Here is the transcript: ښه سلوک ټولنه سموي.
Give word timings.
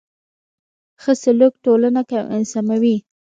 ښه 1.01 1.13
سلوک 1.23 1.53
ټولنه 1.65 2.01
سموي. 2.51 2.95